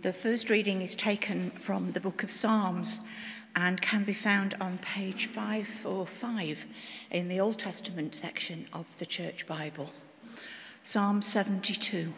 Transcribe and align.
The 0.00 0.12
first 0.12 0.48
reading 0.48 0.80
is 0.80 0.94
taken 0.94 1.50
from 1.66 1.90
the 1.90 1.98
book 1.98 2.22
of 2.22 2.30
Psalms 2.30 3.00
and 3.56 3.80
can 3.80 4.04
be 4.04 4.14
found 4.14 4.54
on 4.60 4.78
page 4.78 5.28
545 5.34 6.56
in 7.10 7.26
the 7.26 7.40
Old 7.40 7.58
Testament 7.58 8.14
section 8.14 8.68
of 8.72 8.86
the 9.00 9.06
Church 9.06 9.44
Bible. 9.48 9.90
Psalm 10.84 11.20
72. 11.20 12.12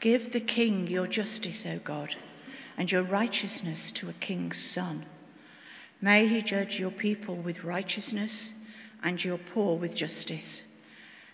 Give 0.00 0.32
the 0.32 0.40
king 0.40 0.86
your 0.86 1.06
justice, 1.06 1.66
O 1.66 1.78
God, 1.84 2.16
and 2.78 2.90
your 2.90 3.02
righteousness 3.02 3.92
to 3.96 4.08
a 4.08 4.14
king's 4.14 4.72
son. 4.72 5.04
May 6.00 6.28
he 6.28 6.40
judge 6.40 6.78
your 6.78 6.92
people 6.92 7.36
with 7.36 7.62
righteousness 7.62 8.32
and 9.02 9.22
your 9.22 9.36
poor 9.52 9.76
with 9.76 9.94
justice. 9.94 10.62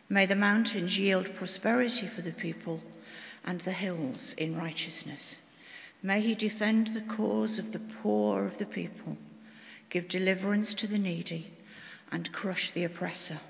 May 0.08 0.26
the 0.26 0.34
mountains 0.34 0.98
yield 0.98 1.36
prosperity 1.36 2.08
for 2.08 2.22
the 2.22 2.32
people 2.32 2.80
and 3.46 3.60
the 3.60 3.72
hills 3.72 4.34
in 4.36 4.56
righteousness. 4.56 5.36
May 6.02 6.20
he 6.20 6.34
defend 6.34 6.88
the 6.88 7.14
cause 7.14 7.58
of 7.58 7.72
the 7.72 7.78
poor 8.02 8.44
of 8.44 8.58
the 8.58 8.66
people, 8.66 9.16
give 9.88 10.08
deliverance 10.08 10.74
to 10.74 10.86
the 10.86 10.98
needy, 10.98 11.52
and 12.10 12.32
crush 12.32 12.72
the 12.74 12.84
oppressor. 12.84 13.40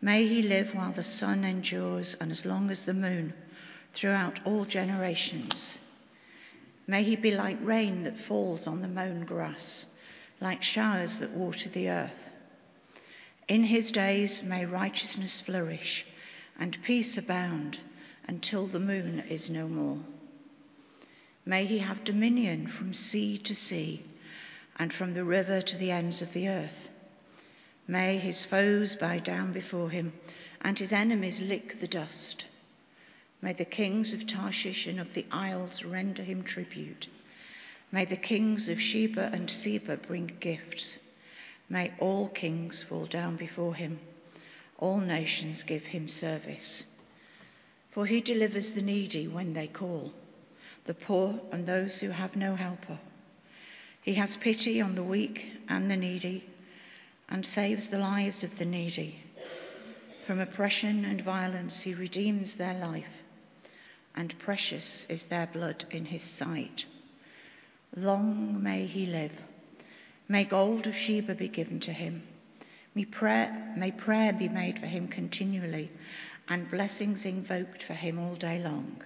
May 0.00 0.28
he 0.28 0.42
live 0.42 0.74
while 0.74 0.92
the 0.92 1.04
sun 1.04 1.44
endures 1.44 2.14
and 2.20 2.30
as 2.30 2.44
long 2.44 2.70
as 2.70 2.80
the 2.80 2.94
moon 2.94 3.32
throughout 3.94 4.40
all 4.44 4.64
generations. 4.64 5.78
May 6.86 7.04
he 7.04 7.16
be 7.16 7.30
like 7.30 7.58
rain 7.62 8.04
that 8.04 8.26
falls 8.28 8.66
on 8.66 8.82
the 8.82 8.88
mown 8.88 9.24
grass, 9.24 9.86
like 10.40 10.62
showers 10.62 11.16
that 11.18 11.30
water 11.30 11.70
the 11.70 11.88
earth. 11.88 12.10
In 13.48 13.64
his 13.64 13.90
days 13.90 14.42
may 14.42 14.64
righteousness 14.64 15.42
flourish 15.44 16.04
and 16.58 16.76
peace 16.84 17.16
abound 17.16 17.78
until 18.26 18.66
the 18.66 18.80
moon 18.80 19.20
is 19.28 19.50
no 19.50 19.68
more. 19.68 19.98
May 21.46 21.66
he 21.66 21.78
have 21.78 22.04
dominion 22.04 22.66
from 22.66 22.94
sea 22.94 23.38
to 23.38 23.54
sea 23.54 24.04
and 24.76 24.92
from 24.92 25.14
the 25.14 25.24
river 25.24 25.60
to 25.60 25.76
the 25.76 25.90
ends 25.90 26.22
of 26.22 26.32
the 26.32 26.48
earth. 26.48 26.88
May 27.86 28.18
his 28.18 28.44
foes 28.44 28.96
bow 28.96 29.18
down 29.18 29.52
before 29.52 29.90
him 29.90 30.14
and 30.62 30.78
his 30.78 30.92
enemies 30.92 31.40
lick 31.40 31.80
the 31.80 31.86
dust. 31.86 32.44
May 33.42 33.52
the 33.52 33.66
kings 33.66 34.14
of 34.14 34.26
Tarshish 34.26 34.86
and 34.86 34.98
of 34.98 35.12
the 35.14 35.26
isles 35.30 35.84
render 35.84 36.22
him 36.22 36.44
tribute. 36.44 37.06
May 37.92 38.06
the 38.06 38.16
kings 38.16 38.68
of 38.68 38.80
Sheba 38.80 39.30
and 39.32 39.50
Seba 39.50 39.98
bring 39.98 40.32
gifts. 40.40 40.96
May 41.68 41.92
all 41.98 42.30
kings 42.30 42.82
fall 42.88 43.06
down 43.06 43.36
before 43.36 43.74
him. 43.74 44.00
All 44.78 44.98
nations 44.98 45.62
give 45.62 45.84
him 45.84 46.08
service. 46.08 46.84
For 47.94 48.06
he 48.06 48.20
delivers 48.20 48.72
the 48.72 48.82
needy 48.82 49.28
when 49.28 49.54
they 49.54 49.68
call, 49.68 50.12
the 50.84 50.94
poor 50.94 51.40
and 51.52 51.64
those 51.64 51.98
who 51.98 52.10
have 52.10 52.34
no 52.34 52.56
helper. 52.56 52.98
He 54.02 54.14
has 54.14 54.36
pity 54.36 54.80
on 54.80 54.96
the 54.96 55.02
weak 55.02 55.46
and 55.68 55.88
the 55.88 55.96
needy 55.96 56.44
and 57.28 57.46
saves 57.46 57.88
the 57.88 57.98
lives 57.98 58.42
of 58.42 58.58
the 58.58 58.64
needy. 58.64 59.22
From 60.26 60.40
oppression 60.40 61.04
and 61.04 61.22
violence, 61.22 61.82
he 61.82 61.94
redeems 61.94 62.56
their 62.56 62.74
life 62.74 63.22
and 64.16 64.38
precious 64.38 65.06
is 65.08 65.22
their 65.24 65.46
blood 65.46 65.86
in 65.90 66.06
his 66.06 66.22
sight. 66.38 66.86
Long 67.96 68.62
may 68.62 68.86
he 68.86 69.06
live. 69.06 69.32
May 70.28 70.44
gold 70.44 70.86
of 70.86 70.94
Sheba 70.94 71.34
be 71.34 71.48
given 71.48 71.80
to 71.80 71.92
him. 71.92 72.22
May 72.94 73.04
prayer, 73.06 73.74
may 73.76 73.90
prayer 73.90 74.32
be 74.32 74.48
made 74.48 74.78
for 74.78 74.86
him 74.86 75.08
continually, 75.08 75.90
and 76.48 76.70
blessings 76.70 77.24
invoked 77.24 77.82
for 77.82 77.94
him 77.94 78.18
all 78.18 78.36
day 78.36 78.58
long. 78.58 79.02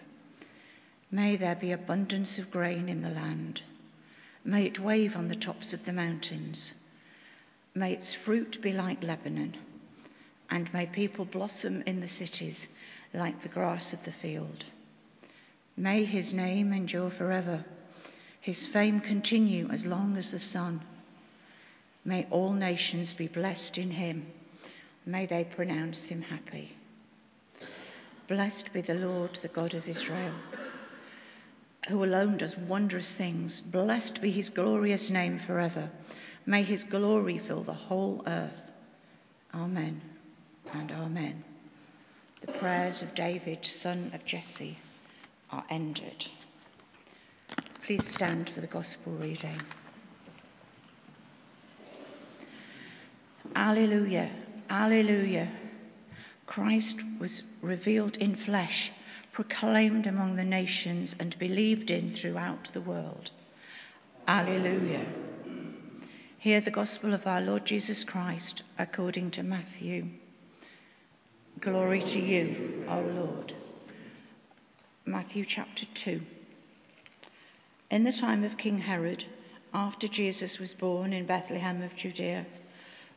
May 1.11 1.37
there 1.37 1.55
be 1.55 1.73
abundance 1.73 2.39
of 2.39 2.51
grain 2.51 2.89
in 2.89 3.01
the 3.01 3.09
land. 3.09 3.63
May 4.45 4.67
it 4.67 4.79
wave 4.79 5.17
on 5.17 5.29
the 5.29 5.37
tops 5.37 5.73
of 5.73 5.87
the 5.87 5.93
mountains. 5.93 6.73
May 7.75 7.93
its 7.93 8.15
fruit 8.15 8.61
be 8.61 8.73
like 8.73 9.03
Lebanon, 9.03 9.57
and 10.51 10.73
may 10.75 10.87
people 10.87 11.25
blossom 11.25 11.83
in 11.87 12.01
the 12.01 12.09
cities 12.09 12.59
like 13.15 13.43
the 13.43 13.49
grass 13.49 13.93
of 13.95 14.05
the 14.05 14.13
field. 14.13 14.65
May 15.77 16.05
his 16.05 16.35
name 16.35 16.73
endure 16.73 17.11
forever, 17.11 17.65
his 18.41 18.67
fame 18.67 19.01
continue 19.01 19.71
as 19.71 19.87
long 19.87 20.17
as 20.17 20.31
the 20.31 20.41
sun. 20.41 20.83
May 22.09 22.27
all 22.31 22.55
nations 22.55 23.13
be 23.13 23.29
blessed 23.29 23.77
in 23.77 23.91
him. 23.91 24.29
May 25.05 25.27
they 25.27 25.45
pronounce 25.45 25.99
him 25.99 26.23
happy. 26.23 26.75
Blessed 28.27 28.73
be 28.73 28.81
the 28.81 28.95
Lord, 28.95 29.39
the 29.43 29.49
God 29.49 29.75
of 29.75 29.87
Israel, 29.87 30.33
who 31.91 32.03
alone 32.03 32.39
does 32.39 32.57
wondrous 32.57 33.13
things. 33.19 33.61
Blessed 33.61 34.23
be 34.23 34.31
his 34.31 34.49
glorious 34.49 35.11
name 35.11 35.39
forever. 35.47 35.91
May 36.47 36.63
his 36.63 36.83
glory 36.85 37.43
fill 37.47 37.63
the 37.63 37.75
whole 37.75 38.23
earth. 38.27 38.57
Amen 39.53 40.01
and 40.73 40.91
amen. 40.91 41.45
The 42.41 42.53
prayers 42.53 43.03
of 43.03 43.15
David, 43.15 43.67
son 43.67 44.13
of 44.15 44.25
Jesse 44.25 44.79
are 45.51 45.67
ended. 45.69 46.25
Please 47.85 48.05
stand 48.13 48.51
for 48.55 48.63
the 48.63 48.67
Gospel 48.67 49.13
reading. 49.13 49.61
Alleluia, 53.55 54.31
Alleluia. 54.71 55.51
Christ 56.47 56.97
was 57.21 57.43
revealed 57.61 58.17
in 58.17 58.37
flesh, 58.37 58.91
proclaimed 59.33 60.07
among 60.07 60.37
the 60.37 60.45
nations, 60.45 61.15
and 61.19 61.39
believed 61.39 61.91
in 61.91 62.17
throughout 62.17 62.69
the 62.73 62.81
world. 62.81 63.31
Alleluia. 64.27 65.07
Hear 66.39 66.61
the 66.61 66.71
Gospel 66.71 67.15
of 67.15 67.27
our 67.27 67.41
Lord 67.41 67.67
Jesus 67.67 68.05
Christ 68.05 68.63
according 68.79 69.33
to 69.33 69.43
Matthew. 69.43 70.07
Glory 71.61 72.01
to 72.01 72.19
you, 72.19 72.85
O 72.89 73.01
Lord. 73.01 73.53
Matthew 75.05 75.45
chapter 75.45 75.85
2. 75.95 76.21
In 77.91 78.05
the 78.05 78.13
time 78.13 78.45
of 78.45 78.57
King 78.57 78.79
Herod, 78.79 79.25
after 79.75 80.07
Jesus 80.07 80.59
was 80.59 80.75
born 80.75 81.13
in 81.13 81.27
Bethlehem 81.27 81.83
of 81.83 81.97
Judea, 81.97 82.47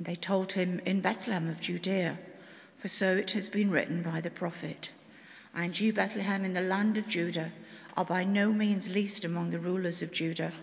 And 0.00 0.06
they 0.06 0.16
told 0.16 0.52
him, 0.52 0.80
In 0.86 1.02
Bethlehem 1.02 1.46
of 1.50 1.60
Judea, 1.60 2.18
for 2.80 2.88
so 2.88 3.18
it 3.18 3.32
has 3.32 3.50
been 3.50 3.70
written 3.70 4.02
by 4.02 4.22
the 4.22 4.30
prophet. 4.30 4.88
And 5.54 5.78
you, 5.78 5.92
Bethlehem, 5.92 6.42
in 6.42 6.54
the 6.54 6.62
land 6.62 6.96
of 6.96 7.06
Judah, 7.06 7.52
are 7.98 8.06
by 8.06 8.24
no 8.24 8.50
means 8.50 8.88
least 8.88 9.26
among 9.26 9.50
the 9.50 9.58
rulers 9.58 10.00
of 10.00 10.10
Judah, 10.10 10.54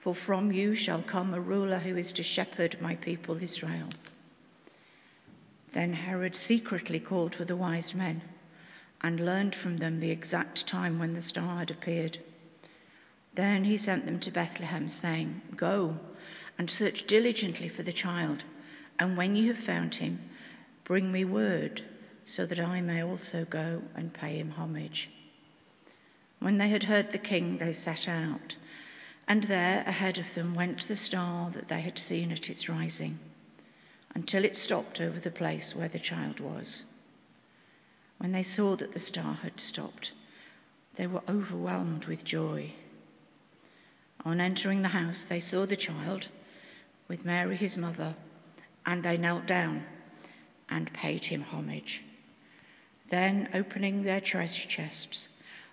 for 0.00 0.14
from 0.14 0.52
you 0.52 0.76
shall 0.76 1.02
come 1.02 1.32
a 1.32 1.40
ruler 1.40 1.78
who 1.78 1.96
is 1.96 2.12
to 2.12 2.22
shepherd 2.22 2.76
my 2.78 2.96
people 2.96 3.42
Israel. 3.42 3.88
Then 5.72 5.94
Herod 5.94 6.34
secretly 6.34 7.00
called 7.00 7.34
for 7.34 7.46
the 7.46 7.56
wise 7.56 7.94
men 7.94 8.24
and 9.00 9.24
learned 9.24 9.54
from 9.54 9.78
them 9.78 10.00
the 10.00 10.10
exact 10.10 10.66
time 10.66 10.98
when 10.98 11.14
the 11.14 11.22
star 11.22 11.60
had 11.60 11.70
appeared. 11.70 12.18
Then 13.36 13.64
he 13.64 13.78
sent 13.78 14.04
them 14.04 14.20
to 14.20 14.30
Bethlehem, 14.30 14.90
saying, 15.00 15.40
Go 15.56 15.98
and 16.58 16.70
search 16.70 17.06
diligently 17.06 17.70
for 17.70 17.82
the 17.82 17.90
child, 17.94 18.44
and 18.98 19.16
when 19.16 19.36
you 19.36 19.52
have 19.52 19.64
found 19.64 19.94
him, 19.94 20.20
bring 20.84 21.12
me 21.12 21.24
word, 21.24 21.82
so 22.24 22.46
that 22.46 22.60
I 22.60 22.80
may 22.80 23.02
also 23.02 23.46
go 23.48 23.82
and 23.94 24.12
pay 24.12 24.38
him 24.38 24.50
homage. 24.52 25.08
When 26.38 26.58
they 26.58 26.68
had 26.68 26.84
heard 26.84 27.12
the 27.12 27.18
king, 27.18 27.58
they 27.58 27.74
set 27.74 28.08
out, 28.08 28.56
and 29.28 29.44
there 29.44 29.82
ahead 29.86 30.18
of 30.18 30.26
them 30.34 30.54
went 30.54 30.86
the 30.86 30.96
star 30.96 31.50
that 31.50 31.68
they 31.68 31.80
had 31.80 31.98
seen 31.98 32.30
at 32.32 32.48
its 32.48 32.68
rising, 32.68 33.18
until 34.14 34.44
it 34.44 34.56
stopped 34.56 35.00
over 35.00 35.20
the 35.20 35.30
place 35.30 35.74
where 35.74 35.88
the 35.88 35.98
child 35.98 36.40
was. 36.40 36.82
When 38.18 38.32
they 38.32 38.42
saw 38.42 38.76
that 38.76 38.94
the 38.94 39.00
star 39.00 39.34
had 39.34 39.60
stopped, 39.60 40.12
they 40.96 41.06
were 41.06 41.22
overwhelmed 41.28 42.06
with 42.06 42.24
joy. 42.24 42.72
On 44.24 44.40
entering 44.40 44.82
the 44.82 44.88
house, 44.88 45.20
they 45.28 45.40
saw 45.40 45.66
the 45.66 45.76
child 45.76 46.28
with 47.08 47.24
Mary, 47.24 47.56
his 47.56 47.76
mother, 47.76 48.16
and 48.86 49.04
they 49.04 49.16
knelt 49.16 49.46
down 49.46 49.84
and 50.68 50.92
paid 50.92 51.26
him 51.26 51.42
homage. 51.42 52.02
Then, 53.10 53.48
opening 53.52 54.02
their 54.02 54.20
treasure 54.20 54.68
chests, 54.68 55.28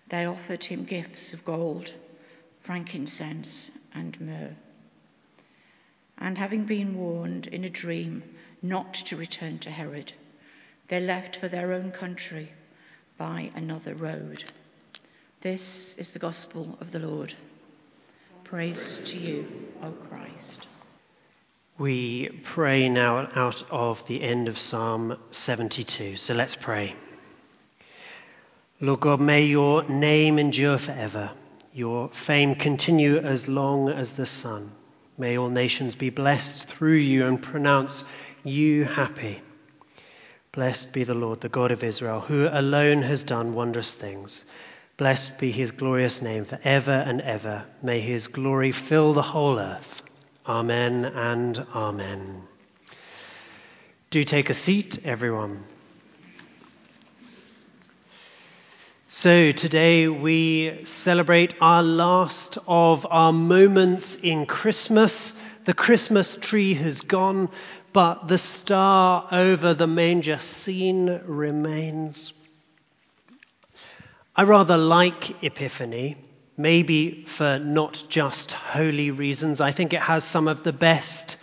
they 0.09 0.25
offered 0.25 0.65
him 0.65 0.83
gifts 0.83 1.33
of 1.33 1.45
gold, 1.45 1.89
frankincense, 2.63 3.71
and 3.93 4.19
myrrh. 4.19 4.55
And 6.17 6.37
having 6.37 6.65
been 6.65 6.97
warned 6.97 7.47
in 7.47 7.63
a 7.63 7.69
dream 7.69 8.23
not 8.61 8.93
to 8.93 9.15
return 9.15 9.59
to 9.59 9.71
Herod, 9.71 10.13
they 10.89 10.99
left 10.99 11.37
for 11.39 11.47
their 11.47 11.73
own 11.73 11.91
country 11.91 12.51
by 13.17 13.51
another 13.55 13.95
road. 13.95 14.43
This 15.41 15.61
is 15.97 16.09
the 16.09 16.19
gospel 16.19 16.77
of 16.79 16.91
the 16.91 16.99
Lord. 16.99 17.35
Praise 18.43 18.99
to 19.05 19.17
you, 19.17 19.47
O 19.81 19.91
Christ. 19.91 20.67
We 21.79 22.29
pray 22.53 22.87
now 22.87 23.31
out 23.33 23.63
of 23.71 23.99
the 24.07 24.23
end 24.23 24.47
of 24.47 24.59
Psalm 24.59 25.17
72. 25.31 26.17
So 26.17 26.35
let's 26.35 26.55
pray. 26.55 26.95
Lord 28.79 28.99
God, 28.99 29.19
may 29.19 29.45
your 29.45 29.81
name 29.89 30.37
endure 30.37 30.77
forever, 30.77 31.31
your 31.73 32.11
fame 32.27 32.53
continue 32.53 33.17
as 33.17 33.47
long 33.47 33.89
as 33.89 34.11
the 34.11 34.27
sun. 34.27 34.73
May 35.17 35.35
all 35.35 35.49
nations 35.49 35.95
be 35.95 36.11
blessed 36.11 36.69
through 36.69 36.97
you 36.97 37.25
and 37.25 37.41
pronounce 37.41 38.03
you 38.43 38.83
happy. 38.85 39.41
Blessed 40.51 40.93
be 40.93 41.03
the 41.03 41.15
Lord, 41.15 41.41
the 41.41 41.49
God 41.49 41.71
of 41.71 41.83
Israel, 41.83 42.19
who 42.21 42.47
alone 42.51 43.01
has 43.01 43.23
done 43.23 43.55
wondrous 43.55 43.95
things. 43.95 44.45
Blessed 44.97 45.39
be 45.39 45.51
his 45.51 45.71
glorious 45.71 46.21
name 46.21 46.45
for 46.45 46.59
ever 46.63 46.91
and 46.91 47.19
ever. 47.21 47.65
May 47.81 47.99
his 47.99 48.27
glory 48.27 48.71
fill 48.71 49.15
the 49.15 49.23
whole 49.23 49.57
earth. 49.57 50.03
Amen 50.45 51.05
and 51.05 51.57
amen. 51.73 52.41
Do 54.09 54.25
take 54.25 54.49
a 54.49 54.53
seat, 54.53 54.99
everyone. 55.05 55.63
So, 59.07 59.53
today 59.53 60.09
we 60.09 60.83
celebrate 61.03 61.53
our 61.61 61.81
last 61.81 62.57
of 62.67 63.07
our 63.09 63.31
moments 63.31 64.17
in 64.21 64.45
Christmas. 64.45 65.31
The 65.65 65.73
Christmas 65.73 66.37
tree 66.41 66.73
has 66.73 66.99
gone, 66.99 67.47
but 67.93 68.27
the 68.27 68.37
star 68.37 69.29
over 69.31 69.73
the 69.73 69.87
manger 69.87 70.39
scene 70.39 71.21
remains. 71.25 72.33
I 74.35 74.43
rather 74.43 74.75
like 74.77 75.41
Epiphany, 75.41 76.17
maybe 76.57 77.25
for 77.37 77.59
not 77.59 78.03
just 78.09 78.51
holy 78.51 79.11
reasons. 79.11 79.59
I 79.59 79.71
think 79.71 79.93
it 79.93 80.01
has 80.01 80.23
some 80.25 80.47
of 80.47 80.63
the 80.63 80.73
best 80.73 81.37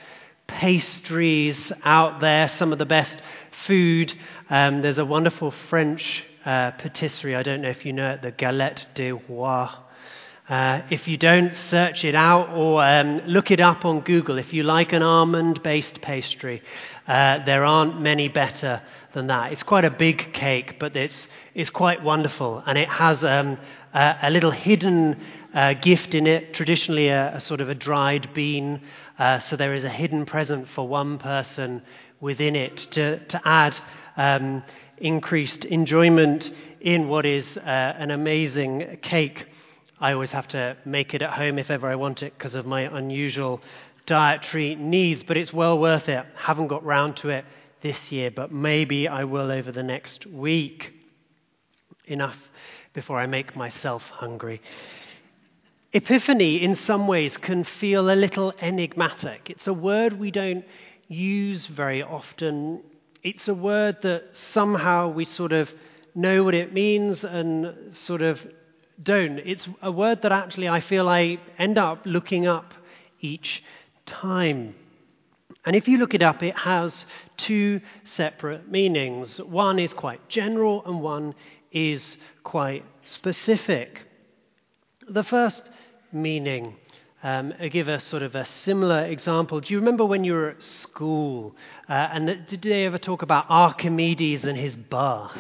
pastries 0.47 1.73
out 1.85 2.21
there, 2.21 2.49
some 2.49 2.73
of 2.73 2.79
the 2.79 2.87
best 2.87 3.21
food. 3.67 4.13
Um, 4.49 4.83
there's 4.83 4.99
a 4.99 5.05
wonderful 5.05 5.53
French 5.69 6.25
uh, 6.45 6.73
patisserie. 6.73 7.37
I 7.37 7.43
don't 7.43 7.63
know 7.63 7.71
if 7.71 7.85
you 7.85 7.93
know 7.93 8.13
it, 8.13 8.23
the 8.23 8.31
Galette 8.31 8.87
des 8.95 9.13
Rois. 9.29 9.71
Uh, 10.49 10.83
if 10.91 11.07
you 11.07 11.17
don't, 11.17 11.55
search 11.55 12.05
it 12.05 12.17
out 12.17 12.49
or 12.51 12.85
um, 12.85 13.19
look 13.27 13.53
it 13.53 13.61
up 13.61 13.85
on 13.85 14.01
Google. 14.01 14.37
If 14.37 14.53
you 14.53 14.65
like 14.65 14.93
an 14.93 15.03
almond 15.03 15.63
based 15.63 16.01
pastry, 16.01 16.61
uh, 17.07 17.45
there 17.45 17.65
aren't 17.65 18.01
many 18.01 18.27
better 18.27 18.83
than 19.13 19.27
that. 19.29 19.53
It's 19.53 19.63
quite 19.63 19.85
a 19.85 19.91
big 19.91 20.33
cake, 20.33 20.77
but 20.79 20.97
it's, 20.97 21.29
it's 21.55 21.71
quite 21.71 22.03
wonderful. 22.03 22.63
And 22.67 22.79
it 22.79 22.89
has 22.89 23.25
um, 23.25 23.59
a, 23.93 24.17
a, 24.23 24.31
little 24.31 24.51
hidden 24.51 25.21
uh, 25.55 25.75
gift 25.75 26.15
in 26.15 26.27
it, 26.27 26.55
traditionally 26.55 27.09
a, 27.09 27.37
a, 27.37 27.41
sort 27.41 27.61
of 27.61 27.69
a 27.69 27.75
dried 27.75 28.33
bean. 28.35 28.83
Uh, 29.19 29.41
so 29.41 29.57
there 29.57 29.75
is 29.75 29.85
a 29.85 29.89
hidden 29.89 30.27
present 30.27 30.69
for 30.75 30.87
one 30.87 31.19
person 31.19 31.83
within 32.21 32.55
it 32.55 32.77
to, 32.93 33.19
to 33.27 33.41
add 33.45 33.77
um, 34.17 34.63
increased 34.99 35.65
enjoyment 35.65 36.53
in 36.81 37.09
what 37.09 37.27
is 37.27 37.57
uh, 37.59 37.61
an 37.61 38.11
amazing 38.11 38.99
cake. 39.03 39.47
I 40.01 40.13
always 40.13 40.31
have 40.31 40.49
to 40.49 40.77
make 40.85 41.15
it 41.15 41.23
at 41.23 41.33
home 41.33 41.59
if 41.59 41.71
ever 41.71 41.89
I 41.89 41.97
want 41.97 42.23
it 42.23 42.33
because 42.37 42.55
of 42.55 42.65
my 42.65 42.83
unusual 42.83 43.61
dietary 44.07 44.75
needs, 44.75 45.23
but 45.23 45.37
it's 45.37 45.53
well 45.53 45.79
worth 45.79 46.09
it. 46.09 46.25
Haven't 46.37 46.69
got 46.69 46.85
round 46.85 47.17
to 47.19 47.29
it 47.29 47.45
this 47.83 48.13
year, 48.13 48.31
but 48.31 48.53
maybe 48.53 49.09
I 49.09 49.25
will 49.25 49.51
over 49.51 49.73
the 49.73 49.83
next 49.83 50.27
week. 50.27 50.93
Enough 52.07 52.37
before 52.93 53.19
I 53.19 53.27
make 53.27 53.55
myself 53.55 54.03
hungry. 54.03 54.61
Epiphany, 55.93 56.63
in 56.63 56.75
some 56.75 57.07
ways, 57.07 57.37
can 57.37 57.65
feel 57.65 58.11
a 58.11 58.15
little 58.15 58.53
enigmatic. 58.61 59.51
It's 59.51 59.67
a 59.67 59.73
word 59.73 60.19
we 60.19 60.31
don't 60.31 60.65
use 61.09 61.67
very 61.67 62.03
often 62.03 62.83
it's 63.23 63.49
a 63.49 63.55
word 63.55 63.99
that 64.03 64.25
somehow 64.33 65.09
we 65.09 65.25
sort 65.25 65.53
of 65.53 65.71
know 66.15 66.43
what 66.43 66.55
it 66.55 66.73
means 66.73 67.23
and 67.23 67.95
sort 67.95 68.23
of 68.23 68.41
don't. 69.03 69.39
It's 69.39 69.69
a 69.83 69.93
word 69.93 70.23
that 70.23 70.33
actually 70.33 70.69
I 70.69 70.81
feel 70.81 71.09
I 71.09 71.39
end 71.59 71.79
up 71.79 72.03
looking 72.05 72.47
up 72.47 72.73
each 73.21 73.63
time. 74.07 74.75
And 75.65 75.77
if 75.77 75.89
you 75.89 75.99
look 75.99 76.15
it 76.15 76.23
up, 76.23 76.43
it 76.43 76.57
has 76.57 77.07
two 77.37 77.81
separate 78.05 78.71
meanings. 78.71 79.39
One 79.41 79.79
is 79.79 79.93
quite 79.93 80.29
general 80.29 80.83
and 80.85 81.01
one 81.01 81.35
is 81.73 82.17
quite 82.45 82.85
specific. 83.05 84.03
The 85.09 85.25
first 85.25 85.69
meaning 86.13 86.77
um, 87.23 87.53
I'll 87.61 87.69
give 87.69 87.89
a 87.89 88.01
sort 88.01 88.23
of 88.23 88.35
a 88.35 88.47
similar 88.47 89.05
example. 89.05 89.61
Do 89.61 89.75
you 89.75 89.79
remember 89.81 90.07
when 90.07 90.25
you 90.25 90.33
were 90.33 90.51
at 90.51 90.63
school 90.63 91.55
uh, 91.89 91.93
and 91.93 92.47
did 92.47 92.63
they 92.63 92.87
ever 92.87 92.99
talk 92.99 93.21
about 93.23 93.45
Archimedes 93.51 94.45
and 94.45 94.57
his 94.57 94.75
bath? 94.75 95.37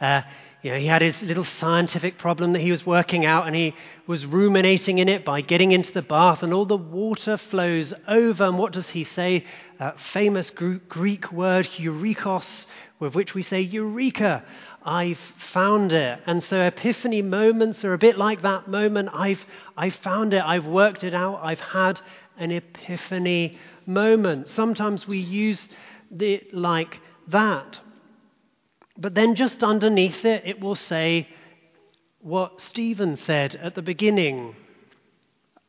Uh, 0.00 0.22
you 0.62 0.70
know, 0.70 0.78
he 0.78 0.86
had 0.86 1.00
his 1.00 1.20
little 1.22 1.44
scientific 1.44 2.18
problem 2.18 2.52
that 2.52 2.60
he 2.60 2.70
was 2.70 2.84
working 2.84 3.24
out, 3.24 3.46
and 3.46 3.56
he 3.56 3.74
was 4.06 4.26
ruminating 4.26 4.98
in 4.98 5.08
it 5.08 5.24
by 5.24 5.40
getting 5.40 5.72
into 5.72 5.92
the 5.92 6.02
bath, 6.02 6.42
and 6.42 6.52
all 6.52 6.66
the 6.66 6.76
water 6.76 7.38
flows 7.38 7.94
over. 8.06 8.44
And 8.44 8.58
what 8.58 8.72
does 8.72 8.88
he 8.90 9.04
say? 9.04 9.44
Uh, 9.78 9.92
famous 10.12 10.50
Greek 10.50 11.32
word, 11.32 11.66
eurekos, 11.78 12.66
with 12.98 13.14
which 13.14 13.34
we 13.34 13.42
say 13.42 13.60
eureka. 13.62 14.44
I've 14.84 15.18
found 15.52 15.92
it. 15.92 16.20
And 16.26 16.42
so 16.42 16.60
epiphany 16.60 17.22
moments 17.22 17.84
are 17.84 17.94
a 17.94 17.98
bit 17.98 18.18
like 18.18 18.42
that 18.42 18.68
moment. 18.68 19.10
I've, 19.12 19.40
I've 19.76 19.96
found 19.96 20.34
it. 20.34 20.42
I've 20.42 20.66
worked 20.66 21.04
it 21.04 21.14
out. 21.14 21.40
I've 21.42 21.60
had 21.60 22.00
an 22.38 22.50
epiphany 22.50 23.58
moment. 23.86 24.46
Sometimes 24.48 25.06
we 25.06 25.18
use 25.18 25.68
it 26.18 26.52
like 26.52 27.00
that. 27.28 27.78
But 29.00 29.14
then 29.14 29.34
just 29.34 29.64
underneath 29.64 30.26
it, 30.26 30.42
it 30.44 30.60
will 30.60 30.74
say 30.74 31.26
what 32.20 32.60
Stephen 32.60 33.16
said 33.16 33.54
at 33.56 33.74
the 33.74 33.82
beginning 33.82 34.54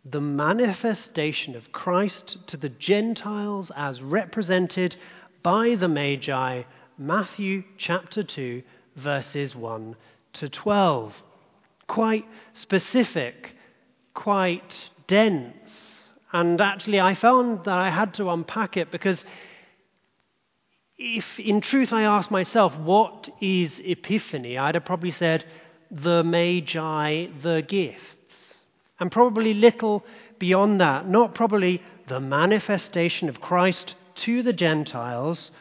the 0.04 0.20
manifestation 0.20 1.56
of 1.56 1.72
Christ 1.72 2.40
to 2.48 2.58
the 2.58 2.70
Gentiles 2.70 3.72
as 3.76 4.02
represented 4.02 4.96
by 5.44 5.76
the 5.76 5.88
Magi, 5.88 6.64
Matthew 6.98 7.64
chapter 7.78 8.24
2, 8.24 8.64
verses 8.96 9.56
1 9.56 9.96
to 10.34 10.50
12. 10.50 11.14
Quite 11.88 12.26
specific, 12.54 13.56
quite 14.14 14.90
dense. 15.08 16.04
And 16.34 16.60
actually, 16.60 17.00
I 17.00 17.14
found 17.14 17.66
that 17.66 17.78
I 17.78 17.92
had 17.92 18.16
to 18.16 18.30
unpack 18.30 18.76
it 18.76 18.92
because 18.92 19.24
if 21.02 21.40
in 21.40 21.62
truth 21.62 21.92
I 21.92 22.04
asked 22.04 22.30
myself, 22.30 22.78
what 22.78 23.28
is 23.42 23.74
Epiphany? 23.84 24.58
I'd 24.58 24.76
have 24.76 24.86
probably 24.86 25.12
said, 25.12 25.44
the 25.90 26.24
Magi, 26.24 27.28
the 27.42 27.64
gifts. 27.68 28.64
And 29.00 29.12
probably 29.12 29.56
little 29.56 30.06
beyond 30.38 30.80
that. 30.80 31.10
Not 31.10 31.34
probably 31.34 31.82
the 32.08 32.20
manifestation 32.20 33.30
of 33.30 33.42
Christ 33.42 33.96
to 34.16 34.44
the 34.44 34.54
Gentiles 34.54 35.52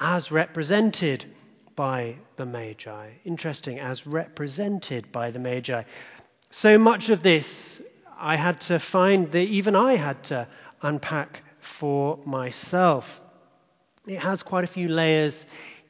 as 0.00 0.32
represented 0.32 1.26
by 1.76 2.16
the 2.36 2.44
Magi. 2.44 3.10
Interesting, 3.24 3.78
as 3.78 4.04
represented 4.04 5.12
by 5.12 5.30
the 5.30 5.38
Magi. 5.38 5.84
So 6.50 6.76
much 6.76 7.08
of 7.08 7.22
this 7.22 7.80
I 8.18 8.36
had 8.36 8.60
to 8.62 8.80
find 8.80 9.30
that 9.30 9.46
even 9.46 9.76
I 9.76 9.94
had 9.94 10.24
to 10.24 10.48
unpack 10.82 11.42
for 11.78 12.18
myself. 12.26 13.04
It 14.06 14.18
has 14.18 14.42
quite 14.42 14.64
a 14.64 14.68
few 14.68 14.88
layers 14.88 15.44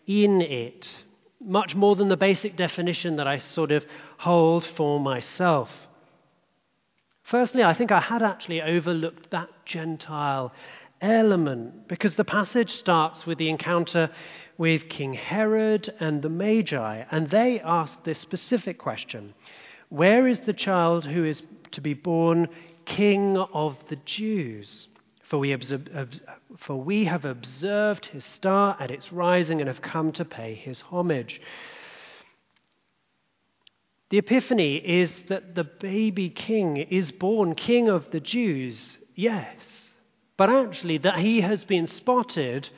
in 0.06 0.42
it, 0.42 0.88
much 1.40 1.74
more 1.74 1.96
than 1.96 2.08
the 2.08 2.16
basic 2.16 2.56
definition 2.56 3.16
that 3.16 3.26
I 3.26 3.38
sort 3.38 3.72
of 3.72 3.84
hold 4.18 4.64
for 4.64 5.00
myself. 5.00 5.70
Firstly, 7.22 7.62
I 7.64 7.72
think 7.72 7.90
I 7.90 8.00
had 8.00 8.22
actually 8.22 8.60
overlooked 8.60 9.30
that 9.30 9.48
Gentile 9.64 10.52
element 11.00 11.88
because 11.88 12.14
the 12.14 12.24
passage 12.24 12.74
starts 12.74 13.26
with 13.26 13.38
the 13.38 13.48
encounter 13.48 14.10
with 14.58 14.88
King 14.88 15.14
Herod 15.14 15.92
and 15.98 16.20
the 16.20 16.28
Magi, 16.28 17.04
and 17.10 17.30
they 17.30 17.60
ask 17.60 18.04
this 18.04 18.18
specific 18.18 18.78
question 18.78 19.34
Where 19.88 20.26
is 20.28 20.40
the 20.40 20.52
child 20.52 21.06
who 21.06 21.24
is 21.24 21.42
to 21.72 21.80
be 21.80 21.94
born 21.94 22.48
King 22.84 23.38
of 23.38 23.78
the 23.88 23.96
Jews? 23.96 24.88
For 25.32 25.38
we, 25.38 25.56
for 26.58 26.76
we 26.76 27.06
have 27.06 27.24
observed 27.24 28.04
his 28.04 28.22
star 28.22 28.76
at 28.78 28.90
its 28.90 29.10
rising 29.10 29.62
and 29.62 29.68
have 29.68 29.80
come 29.80 30.12
to 30.12 30.26
pay 30.26 30.52
his 30.54 30.82
homage. 30.82 31.40
The 34.10 34.18
Epiphany 34.18 34.76
is 34.76 35.22
that 35.30 35.54
the 35.54 35.64
baby 35.64 36.28
king 36.28 36.76
is 36.76 37.12
born 37.12 37.54
king 37.54 37.88
of 37.88 38.10
the 38.10 38.20
Jews, 38.20 38.98
yes, 39.14 39.56
but 40.36 40.50
actually 40.50 40.98
that 40.98 41.20
he 41.20 41.40
has 41.40 41.64
been 41.64 41.86
spotted 41.86 42.68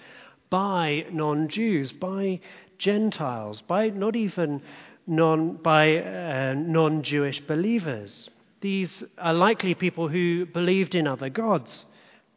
by 0.48 1.06
non 1.10 1.48
Jews, 1.48 1.90
by 1.90 2.38
Gentiles, 2.78 3.62
by 3.62 3.88
not 3.88 4.14
even 4.14 4.62
non, 5.08 5.56
by 5.56 5.96
uh, 5.96 6.54
non 6.56 7.02
Jewish 7.02 7.40
believers. 7.40 8.30
These 8.60 9.02
are 9.18 9.34
likely 9.34 9.74
people 9.74 10.06
who 10.06 10.46
believed 10.46 10.94
in 10.94 11.08
other 11.08 11.30
gods, 11.30 11.86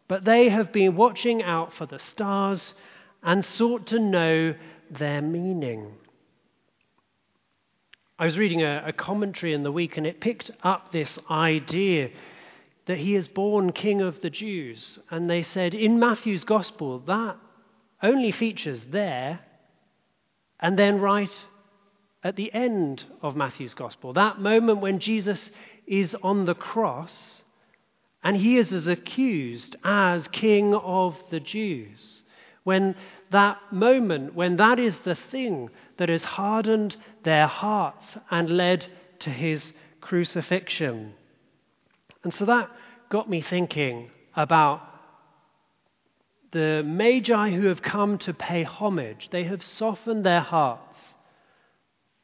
but 0.07 0.25
they 0.25 0.49
have 0.49 0.71
been 0.71 0.95
watching 0.95 1.43
out 1.43 1.73
for 1.73 1.85
the 1.85 1.99
stars 1.99 2.75
and 3.23 3.43
sought 3.43 3.87
to 3.87 3.99
know 3.99 4.55
their 4.89 5.21
meaning. 5.21 5.93
I 8.19 8.25
was 8.25 8.37
reading 8.37 8.63
a, 8.63 8.83
a, 8.87 8.93
commentary 8.93 9.53
in 9.53 9.63
the 9.63 9.71
week 9.71 9.97
and 9.97 10.07
it 10.07 10.21
picked 10.21 10.49
up 10.63 10.91
this 10.91 11.19
idea 11.29 12.09
that 12.87 12.97
he 12.97 13.15
is 13.15 13.27
born 13.27 13.71
king 13.73 14.01
of 14.01 14.21
the 14.21 14.29
Jews. 14.29 14.97
And 15.11 15.29
they 15.29 15.43
said 15.43 15.75
in 15.75 15.99
Matthew's 15.99 16.43
gospel, 16.43 16.99
that 16.99 17.37
only 18.01 18.31
features 18.31 18.81
there 18.89 19.39
and 20.59 20.79
then 20.79 20.99
right 20.99 21.33
at 22.23 22.35
the 22.35 22.51
end 22.53 23.03
of 23.21 23.35
Matthew's 23.35 23.73
gospel. 23.73 24.13
That 24.13 24.39
moment 24.39 24.79
when 24.79 24.99
Jesus 24.99 25.51
is 25.85 26.15
on 26.23 26.45
the 26.45 26.55
cross 26.55 27.43
and 28.23 28.35
he 28.35 28.57
is 28.57 28.73
as 28.73 28.87
accused 28.87 29.75
as 29.83 30.27
king 30.27 30.73
of 30.73 31.15
the 31.29 31.39
Jews. 31.39 32.23
When 32.63 32.95
that 33.31 33.57
moment, 33.71 34.33
when 34.33 34.57
that 34.57 34.79
is 34.79 34.97
the 34.99 35.15
thing 35.15 35.69
that 35.97 36.09
has 36.09 36.23
hardened 36.23 36.95
their 37.23 37.47
hearts 37.47 38.17
and 38.29 38.49
led 38.49 38.85
to 39.19 39.29
his 39.29 39.73
crucifixion. 40.01 41.13
And 42.23 42.33
so 42.33 42.45
that 42.45 42.69
got 43.09 43.29
me 43.29 43.41
thinking 43.41 44.09
about 44.35 44.81
the 46.51 46.83
Magi 46.85 47.51
who 47.51 47.67
have 47.67 47.81
come 47.81 48.17
to 48.19 48.33
pay 48.33 48.63
homage. 48.63 49.29
They 49.31 49.43
have 49.45 49.63
softened 49.63 50.25
their 50.25 50.41
hearts. 50.41 51.15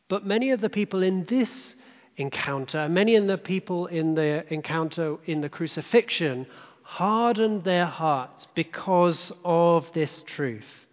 But 0.07 0.25
many 0.25 0.51
of 0.51 0.61
the 0.61 0.69
people 0.69 1.03
in 1.03 1.25
this 1.25 1.75
encounter, 2.17 2.87
many 2.89 3.15
of 3.15 3.27
the 3.27 3.37
people 3.37 3.87
in 3.87 4.15
the 4.15 4.45
encounter 4.53 5.17
in 5.25 5.41
the 5.41 5.49
crucifixion, 5.49 6.45
hardened 6.83 7.63
their 7.63 7.85
hearts 7.85 8.47
because 8.53 9.31
of 9.43 9.91
this 9.93 10.23
truth. 10.27 10.87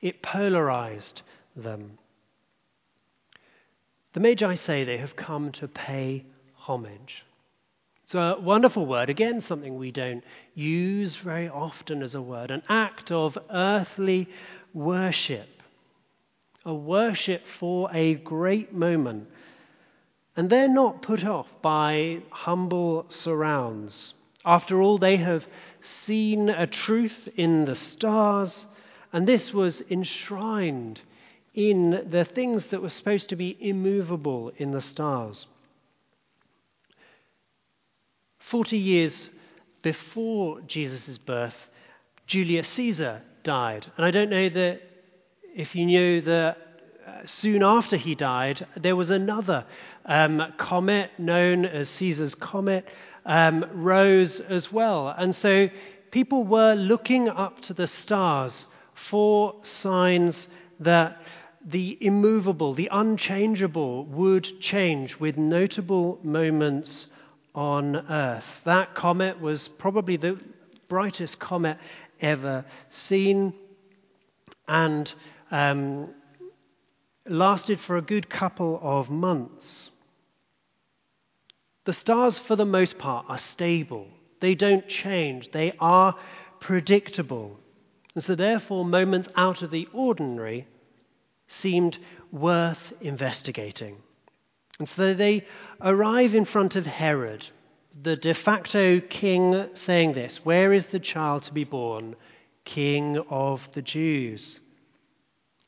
It 0.00 0.22
polarized 0.22 1.22
them. 1.56 1.98
The 4.12 4.20
Magi 4.20 4.54
say 4.54 4.84
they 4.84 4.98
have 4.98 5.16
come 5.16 5.52
to 5.52 5.68
pay 5.68 6.24
homage. 6.54 7.24
It's 8.04 8.14
a 8.14 8.36
wonderful 8.40 8.86
word, 8.86 9.08
again, 9.08 9.40
something 9.40 9.76
we 9.76 9.92
don't 9.92 10.24
use 10.54 11.14
very 11.16 11.48
often 11.48 12.02
as 12.02 12.16
a 12.16 12.22
word, 12.22 12.50
an 12.50 12.62
act 12.68 13.12
of 13.12 13.38
earthly 13.48 14.28
worship, 14.74 15.48
a 16.64 16.74
worship 16.74 17.42
for 17.60 17.88
a 17.92 18.14
great 18.14 18.72
moment. 18.72 19.28
And 20.40 20.48
they're 20.48 20.68
not 20.68 21.02
put 21.02 21.22
off 21.22 21.48
by 21.60 22.22
humble 22.30 23.04
surrounds. 23.10 24.14
After 24.42 24.80
all, 24.80 24.96
they 24.96 25.18
have 25.18 25.46
seen 26.06 26.48
a 26.48 26.66
truth 26.66 27.28
in 27.36 27.66
the 27.66 27.74
stars, 27.74 28.66
and 29.12 29.28
this 29.28 29.52
was 29.52 29.82
enshrined 29.90 31.02
in 31.52 32.06
the 32.08 32.24
things 32.24 32.64
that 32.68 32.80
were 32.80 32.88
supposed 32.88 33.28
to 33.28 33.36
be 33.36 33.54
immovable 33.60 34.50
in 34.56 34.70
the 34.70 34.80
stars. 34.80 35.44
Forty 38.38 38.78
years 38.78 39.28
before 39.82 40.62
Jesus' 40.62 41.18
birth, 41.18 41.68
Julius 42.26 42.68
Caesar 42.68 43.20
died. 43.42 43.92
And 43.98 44.06
I 44.06 44.10
don't 44.10 44.30
know 44.30 44.48
that 44.48 44.80
if 45.54 45.74
you 45.74 45.84
knew 45.84 46.22
that 46.22 46.56
soon 47.24 47.62
after 47.62 47.96
he 47.96 48.14
died, 48.14 48.66
there 48.76 48.96
was 48.96 49.10
another 49.10 49.64
um, 50.04 50.42
comet 50.58 51.10
known 51.18 51.64
as 51.64 51.88
Caesar's 51.90 52.34
comet, 52.34 52.86
um, 53.26 53.64
rose 53.72 54.40
as 54.40 54.72
well. 54.72 55.08
And 55.16 55.34
so 55.34 55.68
people 56.10 56.44
were 56.44 56.74
looking 56.74 57.28
up 57.28 57.60
to 57.62 57.74
the 57.74 57.86
stars 57.86 58.66
for 59.10 59.54
signs 59.62 60.48
that 60.80 61.20
the 61.64 61.98
immovable, 62.00 62.74
the 62.74 62.88
unchangeable 62.90 64.06
would 64.06 64.60
change 64.60 65.18
with 65.18 65.36
notable 65.36 66.18
moments 66.22 67.06
on 67.54 67.96
Earth. 67.96 68.44
That 68.64 68.94
comet 68.94 69.40
was 69.40 69.68
probably 69.68 70.16
the 70.16 70.40
brightest 70.88 71.38
comet 71.38 71.78
ever 72.20 72.64
seen 72.88 73.54
and 74.68 75.12
um, 75.50 76.14
lasted 77.30 77.80
for 77.80 77.96
a 77.96 78.02
good 78.02 78.28
couple 78.28 78.78
of 78.82 79.08
months. 79.08 79.90
The 81.86 81.92
stars, 81.92 82.38
for 82.38 82.56
the 82.56 82.66
most 82.66 82.98
part, 82.98 83.26
are 83.28 83.38
stable. 83.38 84.08
They 84.40 84.54
don't 84.54 84.86
change. 84.88 85.50
They 85.50 85.72
are 85.80 86.14
predictable. 86.60 87.58
And 88.14 88.22
so, 88.22 88.34
therefore, 88.34 88.84
moments 88.84 89.28
out 89.36 89.62
of 89.62 89.70
the 89.70 89.88
ordinary 89.92 90.66
seemed 91.46 91.98
worth 92.32 92.92
investigating. 93.00 93.96
And 94.78 94.88
so 94.88 95.14
they 95.14 95.46
arrive 95.80 96.34
in 96.34 96.44
front 96.46 96.74
of 96.74 96.86
Herod, 96.86 97.46
the 98.02 98.16
de 98.16 98.34
facto 98.34 99.00
king, 99.00 99.68
saying 99.74 100.14
this 100.14 100.44
Where 100.44 100.72
is 100.72 100.86
the 100.86 101.00
child 101.00 101.44
to 101.44 101.52
be 101.52 101.64
born? 101.64 102.16
King 102.64 103.18
of 103.30 103.60
the 103.72 103.82
Jews. 103.82 104.60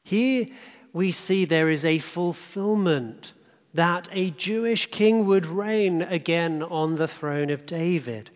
Here 0.02 0.46
we 0.92 1.12
see 1.12 1.44
there 1.44 1.70
is 1.70 1.84
a 1.84 1.98
fulfillment 1.98 3.32
that 3.74 4.08
a 4.12 4.30
Jewish 4.30 4.86
king 4.90 5.26
would 5.26 5.46
reign 5.46 6.02
again 6.02 6.62
on 6.62 6.96
the 6.96 7.08
throne 7.08 7.50
of 7.50 7.64
David. 7.64 8.30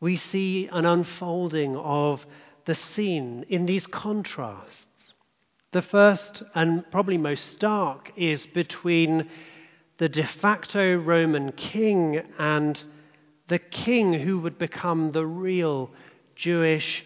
We 0.00 0.16
see 0.16 0.68
an 0.72 0.86
unfolding 0.86 1.76
of 1.76 2.24
the 2.64 2.74
scene 2.74 3.44
in 3.48 3.66
these 3.66 3.86
contrasts. 3.86 5.12
The 5.72 5.82
first 5.82 6.42
and 6.54 6.90
probably 6.90 7.18
most 7.18 7.52
stark 7.52 8.12
is 8.16 8.46
between 8.46 9.28
the 9.98 10.08
de 10.08 10.26
facto 10.26 10.96
Roman 10.96 11.52
king 11.52 12.22
and 12.38 12.82
the 13.48 13.58
king 13.58 14.14
who 14.14 14.38
would 14.40 14.58
become 14.58 15.12
the 15.12 15.26
real 15.26 15.90
Jewish 16.34 17.04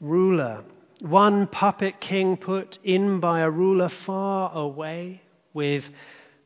ruler. 0.00 0.64
One 1.00 1.46
puppet 1.46 2.00
king 2.00 2.36
put 2.36 2.78
in 2.82 3.20
by 3.20 3.40
a 3.40 3.50
ruler 3.50 3.88
far 3.88 4.52
away 4.52 5.22
with 5.54 5.88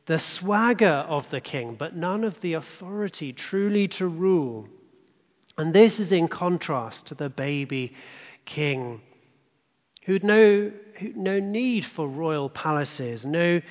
the 0.05 0.19
swagger 0.19 0.87
of 0.87 1.29
the 1.31 1.41
king, 1.41 1.75
but 1.75 1.95
none 1.95 2.23
of 2.23 2.39
the 2.41 2.53
authority 2.53 3.33
truly 3.33 3.87
to 3.89 4.07
rule. 4.07 4.67
And 5.57 5.73
this 5.73 5.99
is 5.99 6.11
in 6.11 6.27
contrast 6.27 7.07
to 7.07 7.15
the 7.15 7.29
baby 7.29 7.93
king 8.45 9.01
who'd 10.05 10.23
no, 10.23 10.71
no 11.15 11.39
need 11.39 11.85
for 11.85 12.07
royal 12.07 12.49
palaces, 12.49 13.25
no 13.25 13.61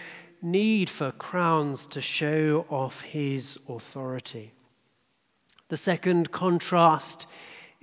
need 0.40 0.90
for 0.90 1.12
crowns 1.12 1.86
to 1.88 2.00
show 2.00 2.66
off 2.68 2.98
his 3.00 3.58
authority. 3.68 4.52
The 5.68 5.76
second 5.76 6.32
contrast 6.32 7.26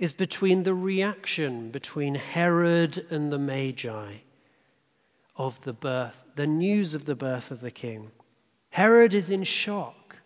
is 0.00 0.12
between 0.12 0.62
the 0.62 0.74
reaction 0.74 1.70
between 1.70 2.14
Herod 2.14 3.06
and 3.10 3.30
the 3.30 3.38
Magi 3.38 4.14
of 5.36 5.54
the 5.64 5.74
birth, 5.74 6.16
the 6.36 6.46
news 6.46 6.94
of 6.94 7.04
the 7.04 7.14
birth 7.14 7.50
of 7.50 7.60
the 7.60 7.70
king. 7.70 8.10
Herod 8.70 9.12
is 9.12 9.28
in 9.28 9.44
shock. 9.44 10.16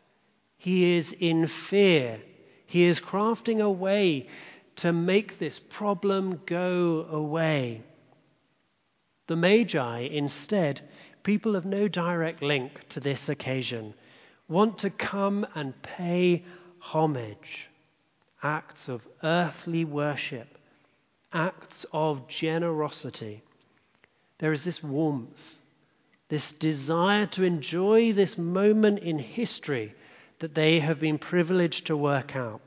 He 0.56 0.96
is 0.96 1.12
in 1.18 1.48
fear. 1.68 2.20
He 2.66 2.84
is 2.84 3.00
crafting 3.00 3.60
a 3.60 3.70
way 3.70 4.28
to 4.76 4.92
make 4.92 5.40
this 5.40 5.58
problem 5.58 6.40
go 6.46 7.06
away. 7.10 7.82
The 9.26 9.36
Magi, 9.36 10.00
instead, 10.02 10.82
people 11.24 11.56
of 11.56 11.64
no 11.64 11.88
direct 11.88 12.42
link 12.42 12.88
to 12.90 13.00
this 13.00 13.28
occasion, 13.28 13.94
want 14.46 14.78
to 14.78 14.90
come 14.90 15.44
and 15.56 15.74
pay 15.82 16.44
homage, 16.78 17.68
acts 18.44 18.88
of 18.88 19.00
earthly 19.22 19.84
worship, 19.84 20.46
acts 21.32 21.86
of 21.92 22.28
generosity. 22.28 23.42
There 24.38 24.52
is 24.52 24.62
this 24.62 24.82
warmth, 24.82 25.56
this 26.28 26.50
desire 26.60 27.26
to 27.26 27.42
enjoy 27.42 28.12
this 28.12 28.36
moment 28.36 28.98
in 29.00 29.18
history 29.18 29.94
that 30.40 30.54
they 30.54 30.80
have 30.80 31.00
been 31.00 31.18
privileged 31.18 31.86
to 31.86 31.96
work 31.96 32.36
out. 32.36 32.60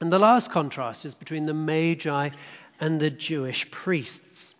And 0.00 0.12
the 0.12 0.18
last 0.18 0.50
contrast 0.50 1.04
is 1.04 1.14
between 1.14 1.46
the 1.46 1.54
Magi 1.54 2.30
and 2.80 3.00
the 3.00 3.10
Jewish 3.10 3.70
priests, 3.70 4.54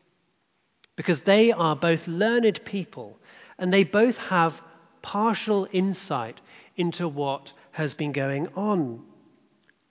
because 0.96 1.20
they 1.20 1.52
are 1.52 1.76
both 1.76 2.06
learned 2.06 2.60
people 2.64 3.16
and 3.58 3.72
they 3.72 3.84
both 3.84 4.16
have 4.16 4.60
partial 5.02 5.68
insight 5.72 6.40
into 6.76 7.06
what 7.06 7.52
has 7.72 7.94
been 7.94 8.12
going 8.12 8.48
on. 8.54 9.02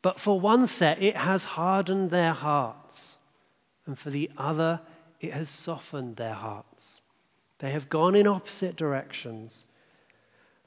But 0.01 0.19
for 0.19 0.39
one 0.39 0.67
set, 0.67 1.01
it 1.01 1.15
has 1.15 1.43
hardened 1.43 2.09
their 2.09 2.33
hearts, 2.33 3.17
and 3.85 3.97
for 3.97 4.09
the 4.09 4.31
other, 4.37 4.81
it 5.19 5.33
has 5.33 5.49
softened 5.49 6.15
their 6.15 6.33
hearts. 6.33 7.01
They 7.59 7.71
have 7.71 7.89
gone 7.89 8.15
in 8.15 8.25
opposite 8.25 8.75
directions. 8.75 9.65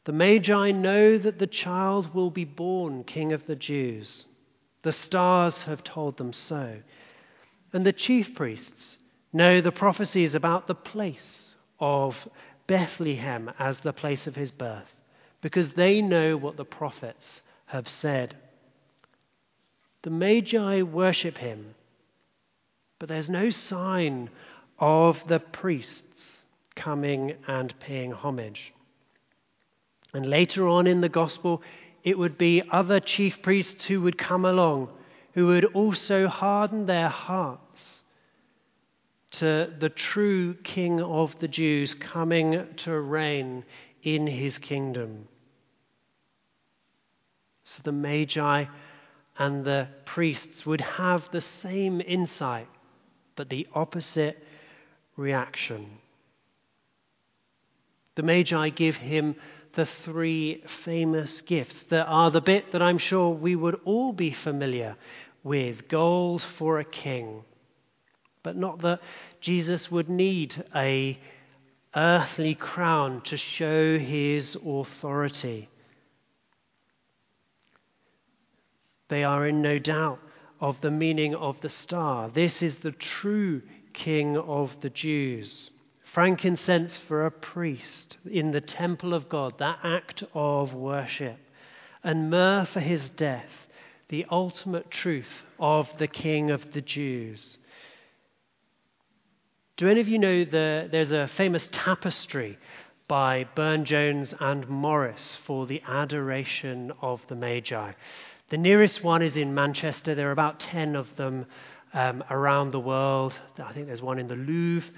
The 0.04 0.12
Magi 0.12 0.70
know 0.70 1.18
that 1.18 1.38
the 1.38 1.48
child 1.48 2.14
will 2.14 2.30
be 2.30 2.44
born 2.44 3.02
King 3.02 3.32
of 3.32 3.46
the 3.46 3.56
Jews. 3.56 4.26
The 4.82 4.92
stars 4.92 5.62
have 5.62 5.82
told 5.82 6.18
them 6.18 6.32
so. 6.32 6.76
And 7.72 7.84
the 7.84 7.92
chief 7.92 8.36
priests 8.36 8.98
know 9.32 9.60
the 9.60 9.72
prophecies 9.72 10.36
about 10.36 10.68
the 10.68 10.74
place 10.76 11.54
of 11.80 12.16
Bethlehem 12.68 13.50
as 13.58 13.80
the 13.80 13.92
place 13.92 14.28
of 14.28 14.36
his 14.36 14.52
birth, 14.52 14.94
because 15.40 15.72
they 15.72 16.00
know 16.00 16.36
what 16.36 16.56
the 16.56 16.64
prophets 16.64 17.42
have 17.66 17.88
said. 17.88 18.36
The 20.04 20.10
Magi 20.10 20.82
worship 20.82 21.38
him, 21.38 21.74
but 22.98 23.08
there's 23.08 23.30
no 23.30 23.48
sign 23.48 24.28
of 24.78 25.18
the 25.28 25.40
priests 25.40 26.42
coming 26.76 27.36
and 27.48 27.72
paying 27.80 28.12
homage. 28.12 28.74
And 30.12 30.26
later 30.26 30.68
on 30.68 30.86
in 30.86 31.00
the 31.00 31.08
gospel, 31.08 31.62
it 32.02 32.18
would 32.18 32.36
be 32.36 32.62
other 32.70 33.00
chief 33.00 33.40
priests 33.40 33.86
who 33.86 34.02
would 34.02 34.18
come 34.18 34.44
along, 34.44 34.90
who 35.32 35.46
would 35.46 35.64
also 35.72 36.28
harden 36.28 36.84
their 36.84 37.08
hearts 37.08 38.02
to 39.30 39.72
the 39.80 39.88
true 39.88 40.52
King 40.64 41.00
of 41.00 41.34
the 41.40 41.48
Jews 41.48 41.94
coming 41.94 42.66
to 42.76 43.00
reign 43.00 43.64
in 44.02 44.26
his 44.26 44.58
kingdom. 44.58 45.28
So 47.64 47.80
the 47.82 47.92
Magi 47.92 48.66
and 49.38 49.64
the 49.64 49.88
priests 50.04 50.64
would 50.64 50.80
have 50.80 51.28
the 51.32 51.40
same 51.40 52.00
insight, 52.00 52.68
but 53.36 53.48
the 53.48 53.66
opposite 53.74 54.42
reaction. 55.16 55.98
The 58.14 58.22
Magi 58.22 58.68
give 58.70 58.96
him 58.96 59.34
the 59.74 59.88
three 60.04 60.62
famous 60.84 61.40
gifts 61.42 61.76
that 61.90 62.06
are 62.06 62.30
the 62.30 62.40
bit 62.40 62.72
that 62.72 62.82
I'm 62.82 62.98
sure 62.98 63.30
we 63.30 63.56
would 63.56 63.80
all 63.84 64.12
be 64.12 64.32
familiar 64.32 64.96
with 65.42 65.88
gold 65.88 66.42
for 66.58 66.78
a 66.78 66.84
king. 66.84 67.42
But 68.44 68.56
not 68.56 68.82
that 68.82 69.00
Jesus 69.40 69.90
would 69.90 70.08
need 70.08 70.64
a 70.74 71.18
earthly 71.94 72.54
crown 72.54 73.20
to 73.22 73.36
show 73.36 73.98
his 73.98 74.56
authority. 74.56 75.68
They 79.14 79.22
are 79.22 79.46
in 79.46 79.62
no 79.62 79.78
doubt 79.78 80.18
of 80.60 80.80
the 80.80 80.90
meaning 80.90 81.36
of 81.36 81.60
the 81.60 81.70
star. 81.70 82.28
This 82.28 82.60
is 82.62 82.74
the 82.78 82.90
true 82.90 83.62
King 83.92 84.36
of 84.36 84.74
the 84.80 84.90
Jews 84.90 85.70
frankincense 86.12 86.98
for 87.06 87.24
a 87.24 87.30
priest 87.30 88.18
in 88.28 88.50
the 88.50 88.60
temple 88.60 89.14
of 89.14 89.28
God, 89.28 89.56
that 89.58 89.78
act 89.84 90.24
of 90.34 90.74
worship, 90.74 91.38
and 92.02 92.28
myrrh 92.28 92.64
for 92.64 92.80
his 92.80 93.08
death, 93.10 93.68
the 94.08 94.26
ultimate 94.32 94.90
truth 94.90 95.44
of 95.60 95.88
the 95.98 96.08
King 96.08 96.50
of 96.50 96.72
the 96.72 96.80
Jews. 96.80 97.58
Do 99.76 99.88
any 99.88 100.00
of 100.00 100.08
you 100.08 100.18
know 100.18 100.44
the, 100.44 100.88
there's 100.90 101.12
a 101.12 101.30
famous 101.36 101.68
tapestry 101.70 102.58
by 103.06 103.46
Burne 103.54 103.84
Jones 103.84 104.34
and 104.40 104.68
Morris 104.68 105.38
for 105.46 105.68
the 105.68 105.82
adoration 105.86 106.92
of 107.00 107.20
the 107.28 107.36
Magi? 107.36 107.92
The 108.54 108.58
nearest 108.58 109.02
one 109.02 109.20
is 109.20 109.36
in 109.36 109.52
Manchester. 109.52 110.14
There 110.14 110.28
are 110.28 110.30
about 110.30 110.60
10 110.60 110.94
of 110.94 111.16
them 111.16 111.46
um, 111.92 112.22
around 112.30 112.70
the 112.70 112.78
world. 112.78 113.34
I 113.58 113.72
think 113.72 113.88
there's 113.88 114.00
one 114.00 114.20
in 114.20 114.28
the 114.28 114.36
Louvre. 114.36 114.88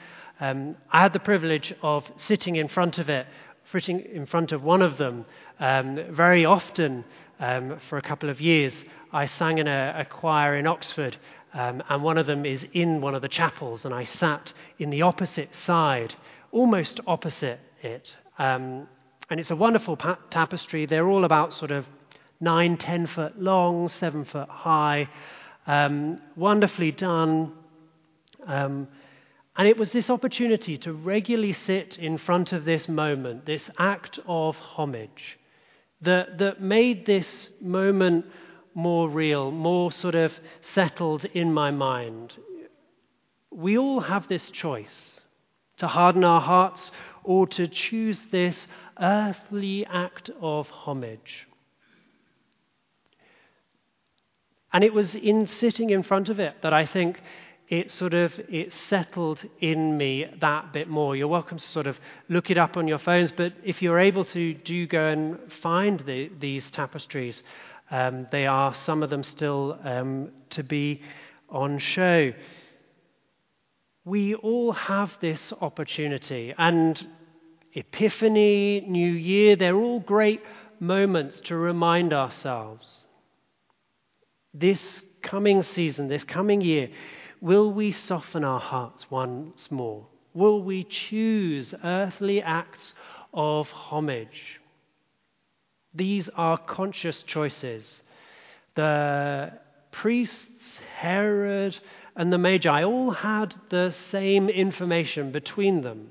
Um, 0.40 0.76
I 0.92 1.00
had 1.00 1.14
the 1.14 1.20
privilege 1.20 1.72
of 1.80 2.04
sitting 2.16 2.56
in 2.56 2.68
front 2.68 2.98
of 2.98 3.08
it, 3.08 3.26
sitting 3.72 4.00
in 4.00 4.26
front 4.26 4.52
of 4.52 4.62
one 4.62 4.82
of 4.82 4.98
them 4.98 5.24
um, 5.58 5.98
very 6.10 6.44
often 6.44 7.02
um, 7.40 7.80
for 7.88 7.96
a 7.96 8.02
couple 8.02 8.28
of 8.28 8.42
years. 8.42 8.74
I 9.10 9.24
sang 9.24 9.56
in 9.56 9.68
a, 9.68 9.94
a 10.00 10.04
choir 10.04 10.56
in 10.56 10.66
Oxford, 10.66 11.16
um, 11.54 11.82
and 11.88 12.02
one 12.02 12.18
of 12.18 12.26
them 12.26 12.44
is 12.44 12.62
in 12.74 13.00
one 13.00 13.14
of 13.14 13.22
the 13.22 13.28
chapels, 13.30 13.86
and 13.86 13.94
I 13.94 14.04
sat 14.04 14.52
in 14.78 14.90
the 14.90 15.00
opposite 15.00 15.54
side, 15.64 16.14
almost 16.52 17.00
opposite 17.06 17.60
it. 17.80 18.14
Um, 18.38 18.86
and 19.30 19.40
it's 19.40 19.50
a 19.50 19.56
wonderful 19.56 19.96
pa- 19.96 20.18
tapestry. 20.28 20.84
They're 20.84 21.08
all 21.08 21.24
about 21.24 21.54
sort 21.54 21.70
of 21.70 21.86
nine, 22.40 22.76
ten 22.76 23.06
foot 23.06 23.40
long, 23.40 23.88
seven 23.88 24.24
foot 24.24 24.48
high, 24.48 25.08
um, 25.66 26.20
wonderfully 26.36 26.92
done. 26.92 27.52
Um, 28.46 28.88
and 29.56 29.66
it 29.66 29.78
was 29.78 29.90
this 29.92 30.10
opportunity 30.10 30.76
to 30.78 30.92
regularly 30.92 31.54
sit 31.54 31.98
in 31.98 32.18
front 32.18 32.52
of 32.52 32.64
this 32.64 32.88
moment, 32.88 33.46
this 33.46 33.68
act 33.78 34.18
of 34.26 34.56
homage, 34.56 35.38
that, 36.02 36.38
that 36.38 36.60
made 36.60 37.06
this 37.06 37.48
moment 37.60 38.26
more 38.74 39.08
real, 39.08 39.50
more 39.50 39.90
sort 39.90 40.14
of 40.14 40.32
settled 40.74 41.24
in 41.24 41.54
my 41.54 41.70
mind. 41.70 42.34
We 43.50 43.78
all 43.78 44.00
have 44.00 44.28
this 44.28 44.50
choice 44.50 45.22
to 45.78 45.86
harden 45.86 46.24
our 46.24 46.42
hearts 46.42 46.90
or 47.24 47.46
to 47.46 47.66
choose 47.66 48.20
this 48.30 48.68
earthly 49.00 49.86
act 49.86 50.30
of 50.40 50.68
homage. 50.68 51.46
And 54.72 54.84
it 54.84 54.92
was 54.92 55.14
in 55.14 55.46
sitting 55.46 55.90
in 55.90 56.02
front 56.02 56.28
of 56.28 56.40
it 56.40 56.56
that 56.62 56.72
I 56.72 56.86
think 56.86 57.20
it 57.68 57.90
sort 57.90 58.14
of 58.14 58.32
it 58.48 58.72
settled 58.88 59.40
in 59.60 59.96
me 59.96 60.26
that 60.40 60.72
bit 60.72 60.88
more. 60.88 61.16
You're 61.16 61.28
welcome 61.28 61.58
to 61.58 61.66
sort 61.66 61.86
of 61.86 61.98
look 62.28 62.50
it 62.50 62.58
up 62.58 62.76
on 62.76 62.86
your 62.86 62.98
phones, 62.98 63.32
but 63.32 63.52
if 63.64 63.82
you're 63.82 63.98
able 63.98 64.24
to, 64.26 64.54
do 64.54 64.86
go 64.86 65.08
and 65.08 65.52
find 65.62 66.00
the, 66.00 66.30
these 66.38 66.70
tapestries. 66.70 67.42
Um, 67.90 68.26
they 68.30 68.46
are 68.46 68.74
some 68.74 69.02
of 69.02 69.10
them 69.10 69.22
still 69.22 69.78
um, 69.84 70.30
to 70.50 70.62
be 70.62 71.02
on 71.48 71.78
show. 71.78 72.32
We 74.04 74.34
all 74.34 74.72
have 74.72 75.12
this 75.20 75.52
opportunity, 75.60 76.54
and 76.56 77.08
Epiphany, 77.74 78.84
New 78.86 79.12
Year, 79.12 79.56
they're 79.56 79.76
all 79.76 80.00
great 80.00 80.40
moments 80.78 81.40
to 81.42 81.56
remind 81.56 82.12
ourselves. 82.12 83.05
This 84.58 85.02
coming 85.22 85.62
season, 85.62 86.08
this 86.08 86.24
coming 86.24 86.60
year, 86.60 86.88
Will 87.40 87.72
we 87.72 87.92
soften 87.92 88.44
our 88.44 88.60
hearts 88.60 89.10
once 89.10 89.70
more? 89.70 90.06
Will 90.32 90.62
we 90.62 90.84
choose 90.84 91.74
earthly 91.84 92.42
acts 92.42 92.94
of 93.32 93.68
homage? 93.70 94.60
These 95.94 96.28
are 96.30 96.58
conscious 96.58 97.22
choices. 97.22 98.02
The 98.74 99.52
priests, 99.92 100.80
Herod, 100.96 101.78
and 102.16 102.32
the 102.32 102.38
Magi 102.38 102.82
all 102.84 103.10
had 103.10 103.54
the 103.70 103.90
same 104.10 104.48
information 104.48 105.30
between 105.30 105.82
them, 105.82 106.10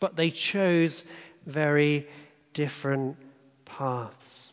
but 0.00 0.16
they 0.16 0.30
chose 0.30 1.04
very 1.46 2.06
different 2.54 3.16
paths. 3.64 4.49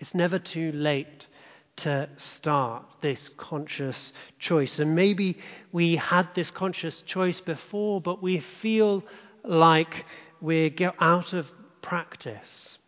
It's 0.00 0.14
never 0.14 0.38
too 0.38 0.72
late 0.72 1.26
to 1.76 2.08
start 2.16 2.84
this 3.02 3.28
conscious 3.36 4.12
choice. 4.38 4.78
And 4.78 4.94
maybe 4.94 5.38
we 5.72 5.96
had 5.96 6.28
this 6.34 6.50
conscious 6.50 7.02
choice 7.02 7.40
before, 7.40 8.00
but 8.00 8.22
we 8.22 8.40
feel 8.60 9.04
like 9.44 10.06
we're 10.40 10.72
out 11.00 11.34
of 11.34 11.46
practice. 11.82 12.78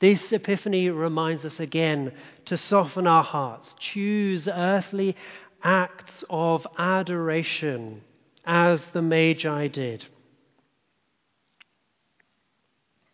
This 0.00 0.32
epiphany 0.32 0.90
reminds 0.90 1.44
us 1.44 1.60
again 1.60 2.12
to 2.46 2.56
soften 2.56 3.06
our 3.06 3.24
hearts, 3.24 3.74
choose 3.78 4.46
earthly 4.46 5.16
acts 5.62 6.24
of 6.28 6.66
adoration 6.78 8.02
as 8.44 8.84
the 8.92 9.02
Magi 9.02 9.68
did. 9.68 10.06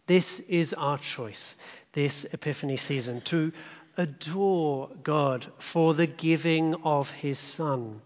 This 0.06 0.40
is 0.48 0.72
our 0.74 0.98
choice 0.98 1.56
this 1.96 2.26
Epiphany 2.32 2.76
season 2.76 3.22
to 3.22 3.50
adore 3.96 4.90
God 5.02 5.50
for 5.72 5.94
the 5.94 6.06
giving 6.06 6.74
of 6.84 7.08
his 7.08 7.38
Son, 7.38 8.02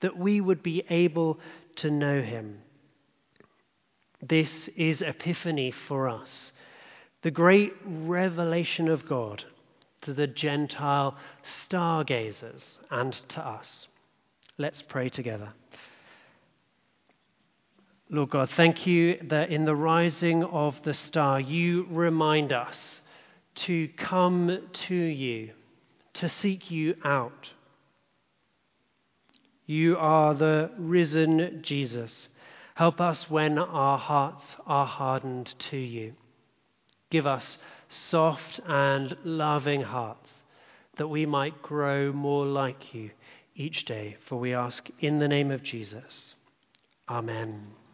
that 0.00 0.16
we 0.16 0.40
would 0.40 0.62
be 0.62 0.84
able 0.88 1.40
to 1.74 1.90
know 1.90 2.22
him. 2.22 2.60
This 4.22 4.68
is 4.76 5.02
Epiphany 5.02 5.72
for 5.72 6.08
us, 6.08 6.52
the 7.22 7.32
great 7.32 7.74
revelation 7.84 8.88
of 8.88 9.04
God 9.04 9.44
to 10.02 10.14
the 10.14 10.28
Gentile 10.28 11.16
stargazers 11.42 12.78
and 12.88 13.12
to 13.30 13.40
us. 13.40 13.88
Let's 14.58 14.80
pray 14.80 15.08
together. 15.08 15.52
Lord 18.08 18.30
God, 18.30 18.50
thank 18.50 18.86
you 18.86 19.18
that 19.24 19.50
in 19.50 19.64
the 19.64 19.74
rising 19.74 20.44
of 20.44 20.80
the 20.84 20.94
star, 20.94 21.40
you 21.40 21.86
remind 21.90 22.52
us 22.52 23.00
to 23.56 23.88
come 23.96 24.68
to 24.72 24.94
you, 24.94 25.50
to 26.14 26.28
seek 26.28 26.70
you 26.70 26.94
out. 27.04 27.50
You 29.66 29.96
are 29.96 30.34
the 30.34 30.70
risen 30.78 31.60
Jesus. 31.62 32.28
Help 32.76 33.00
us 33.00 33.28
when 33.28 33.58
our 33.58 33.98
hearts 33.98 34.44
are 34.66 34.86
hardened 34.86 35.52
to 35.58 35.76
you. 35.76 36.14
Give 37.10 37.26
us 37.26 37.58
soft 37.88 38.60
and 38.66 39.16
loving 39.24 39.82
hearts 39.82 40.32
that 40.96 41.08
we 41.08 41.26
might 41.26 41.60
grow 41.60 42.12
more 42.12 42.46
like 42.46 42.94
you 42.94 43.10
each 43.56 43.84
day. 43.84 44.16
For 44.28 44.36
we 44.36 44.54
ask 44.54 44.88
in 45.00 45.18
the 45.18 45.28
name 45.28 45.50
of 45.50 45.64
Jesus. 45.64 46.36
Amen. 47.08 47.85